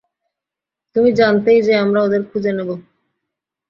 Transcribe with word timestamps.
তুমি 0.95 1.09
জানতেই 1.11 1.59
যে, 1.61 1.73
আমরা 1.75 1.99
ওদের 2.03 2.21
খুঁজে 2.29 2.51
নেবো। 2.53 2.75